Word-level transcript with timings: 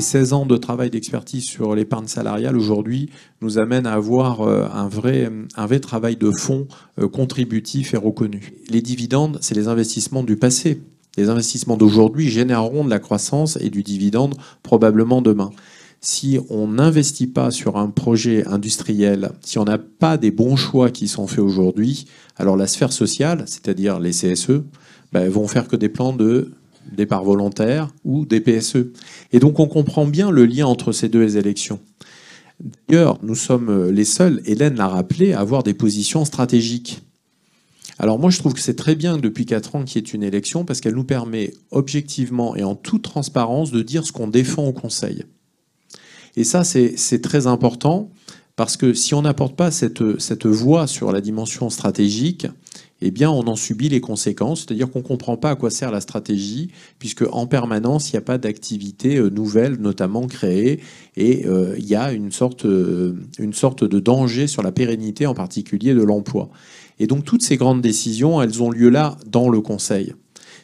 16 0.00 0.32
ans 0.32 0.46
de 0.46 0.56
travail 0.56 0.90
d'expertise 0.90 1.44
sur 1.44 1.74
l'épargne 1.74 2.06
salariale 2.06 2.56
aujourd'hui 2.56 3.10
nous 3.40 3.58
amènent 3.58 3.86
à 3.86 3.94
avoir 3.94 4.42
euh, 4.42 4.66
un 4.72 4.88
vrai, 4.88 5.30
un 5.56 5.66
vrai 5.66 5.80
travail 5.80 6.16
de 6.16 6.30
fond 6.30 6.66
euh, 6.98 7.08
contributif 7.08 7.94
et 7.94 7.96
reconnu. 7.96 8.54
Les 8.68 8.82
dividendes, 8.82 9.38
c'est 9.40 9.54
les 9.54 9.68
investissements 9.68 10.22
du 10.22 10.36
passé. 10.36 10.82
Les 11.16 11.28
investissements 11.28 11.76
d'aujourd'hui 11.76 12.28
généreront 12.28 12.84
de 12.84 12.90
la 12.90 12.98
croissance 12.98 13.58
et 13.60 13.70
du 13.70 13.82
dividende 13.82 14.36
probablement 14.62 15.22
demain. 15.22 15.50
Si 16.00 16.38
on 16.48 16.68
n'investit 16.68 17.26
pas 17.26 17.50
sur 17.50 17.76
un 17.76 17.88
projet 17.90 18.46
industriel, 18.46 19.32
si 19.42 19.58
on 19.58 19.64
n'a 19.64 19.76
pas 19.76 20.16
des 20.16 20.30
bons 20.30 20.56
choix 20.56 20.90
qui 20.90 21.08
sont 21.08 21.26
faits 21.26 21.40
aujourd'hui, 21.40 22.06
alors 22.36 22.56
la 22.56 22.66
sphère 22.66 22.92
sociale, 22.92 23.44
c'est-à-dire 23.46 24.00
les 24.00 24.12
CSE, 24.12 24.62
ben, 25.12 25.28
vont 25.28 25.46
faire 25.46 25.68
que 25.68 25.76
des 25.76 25.88
plans 25.88 26.14
de 26.14 26.52
départ 26.92 27.24
volontaire 27.24 27.88
ou 28.04 28.26
des 28.26 28.40
PSE. 28.40 28.92
Et 29.32 29.38
donc 29.38 29.58
on 29.60 29.66
comprend 29.66 30.06
bien 30.06 30.30
le 30.30 30.46
lien 30.46 30.66
entre 30.66 30.92
ces 30.92 31.08
deux 31.08 31.36
élections. 31.36 31.80
D'ailleurs, 32.88 33.18
nous 33.22 33.34
sommes 33.34 33.90
les 33.90 34.04
seuls, 34.04 34.42
Hélène 34.44 34.76
l'a 34.76 34.88
rappelé, 34.88 35.32
à 35.32 35.40
avoir 35.40 35.62
des 35.62 35.74
positions 35.74 36.24
stratégiques. 36.24 37.02
Alors 37.98 38.18
moi, 38.18 38.30
je 38.30 38.38
trouve 38.38 38.54
que 38.54 38.60
c'est 38.60 38.76
très 38.76 38.94
bien 38.94 39.18
depuis 39.18 39.46
4 39.46 39.76
ans 39.76 39.84
qu'il 39.84 40.02
y 40.02 40.04
ait 40.04 40.14
une 40.14 40.22
élection 40.22 40.64
parce 40.64 40.80
qu'elle 40.80 40.94
nous 40.94 41.04
permet 41.04 41.52
objectivement 41.70 42.56
et 42.56 42.62
en 42.62 42.74
toute 42.74 43.02
transparence 43.02 43.70
de 43.70 43.82
dire 43.82 44.06
ce 44.06 44.12
qu'on 44.12 44.28
défend 44.28 44.66
au 44.66 44.72
Conseil. 44.72 45.24
Et 46.36 46.44
ça, 46.44 46.64
c'est 46.64 47.20
très 47.22 47.46
important 47.46 48.10
parce 48.56 48.76
que 48.76 48.92
si 48.92 49.14
on 49.14 49.22
n'apporte 49.22 49.56
pas 49.56 49.70
cette, 49.70 50.20
cette 50.20 50.46
voix 50.46 50.86
sur 50.86 51.12
la 51.12 51.20
dimension 51.20 51.70
stratégique, 51.70 52.46
eh 53.02 53.26
on 53.26 53.46
en 53.46 53.56
subit 53.56 53.88
les 53.88 54.00
conséquences, 54.00 54.60
c'est-à-dire 54.60 54.90
qu'on 54.90 54.98
ne 54.98 55.04
comprend 55.04 55.36
pas 55.36 55.50
à 55.50 55.54
quoi 55.56 55.70
sert 55.70 55.90
la 55.90 56.00
stratégie, 56.00 56.70
puisque 56.98 57.24
en 57.32 57.46
permanence, 57.46 58.10
il 58.10 58.16
n'y 58.16 58.18
a 58.18 58.22
pas 58.22 58.36
d'activité 58.36 59.16
euh, 59.16 59.30
nouvelle, 59.30 59.76
notamment 59.76 60.26
créée, 60.26 60.80
et 61.16 61.46
euh, 61.46 61.74
il 61.78 61.86
y 61.86 61.94
a 61.94 62.12
une 62.12 62.30
sorte, 62.30 62.66
euh, 62.66 63.14
une 63.38 63.54
sorte 63.54 63.84
de 63.84 64.00
danger 64.00 64.46
sur 64.46 64.62
la 64.62 64.72
pérennité, 64.72 65.26
en 65.26 65.34
particulier 65.34 65.94
de 65.94 66.02
l'emploi. 66.02 66.50
Et 66.98 67.06
donc, 67.06 67.24
toutes 67.24 67.42
ces 67.42 67.56
grandes 67.56 67.80
décisions, 67.80 68.42
elles 68.42 68.62
ont 68.62 68.70
lieu 68.70 68.90
là, 68.90 69.16
dans 69.26 69.48
le 69.48 69.62
Conseil. 69.62 70.12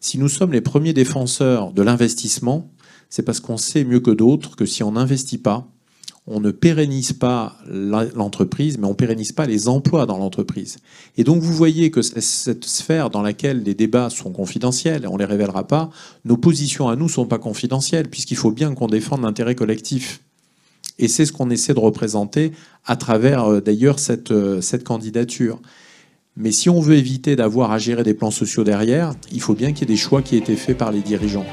Si 0.00 0.18
nous 0.18 0.28
sommes 0.28 0.52
les 0.52 0.60
premiers 0.60 0.92
défenseurs 0.92 1.72
de 1.72 1.82
l'investissement, 1.82 2.68
c'est 3.08 3.22
parce 3.22 3.38
qu'on 3.38 3.56
sait 3.56 3.84
mieux 3.84 4.00
que 4.00 4.10
d'autres 4.10 4.56
que 4.56 4.66
si 4.66 4.82
on 4.82 4.92
n'investit 4.92 5.38
pas, 5.38 5.68
on 6.26 6.40
ne 6.40 6.50
pérennise 6.50 7.12
pas 7.12 7.58
l'entreprise, 7.68 8.78
mais 8.78 8.86
on 8.86 8.94
pérennise 8.94 9.32
pas 9.32 9.46
les 9.46 9.68
emplois 9.68 10.06
dans 10.06 10.16
l'entreprise. 10.16 10.78
Et 11.18 11.24
donc 11.24 11.42
vous 11.42 11.52
voyez 11.52 11.90
que 11.90 12.00
cette 12.00 12.64
sphère 12.64 13.10
dans 13.10 13.20
laquelle 13.20 13.62
les 13.62 13.74
débats 13.74 14.08
sont 14.08 14.32
confidentiels, 14.32 15.06
on 15.06 15.18
les 15.18 15.26
révélera 15.26 15.66
pas, 15.66 15.90
nos 16.24 16.38
positions 16.38 16.88
à 16.88 16.96
nous 16.96 17.10
sont 17.10 17.26
pas 17.26 17.38
confidentielles, 17.38 18.08
puisqu'il 18.08 18.38
faut 18.38 18.52
bien 18.52 18.74
qu'on 18.74 18.86
défende 18.86 19.22
l'intérêt 19.22 19.54
collectif. 19.54 20.22
Et 20.98 21.08
c'est 21.08 21.26
ce 21.26 21.32
qu'on 21.32 21.50
essaie 21.50 21.74
de 21.74 21.80
représenter 21.80 22.52
à 22.86 22.96
travers 22.96 23.44
euh, 23.44 23.60
d'ailleurs 23.60 23.98
cette, 23.98 24.30
euh, 24.30 24.60
cette 24.60 24.84
candidature. 24.84 25.60
Mais 26.36 26.52
si 26.52 26.70
on 26.70 26.80
veut 26.80 26.96
éviter 26.96 27.36
d'avoir 27.36 27.70
à 27.70 27.78
gérer 27.78 28.02
des 28.02 28.14
plans 28.14 28.30
sociaux 28.30 28.64
derrière, 28.64 29.14
il 29.32 29.40
faut 29.40 29.54
bien 29.54 29.72
qu'il 29.72 29.88
y 29.88 29.92
ait 29.92 29.94
des 29.94 30.00
choix 30.00 30.22
qui 30.22 30.36
aient 30.36 30.40
été 30.40 30.56
faits 30.56 30.78
par 30.78 30.90
les 30.90 31.00
dirigeants. 31.00 31.46